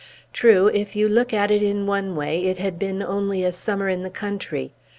True, 0.33 0.65
if 0.65 0.95
you 0.95 1.07
look 1.07 1.31
at 1.31 1.51
it 1.51 1.61
in 1.61 1.85
one 1.85 2.15
way, 2.15 2.43
it 2.45 2.57
had 2.57 2.79
been 2.79 3.03
only 3.03 3.43
a 3.43 3.53
summer 3.53 3.87
in 3.87 4.01
the 4.01 4.09
country. 4.09 4.73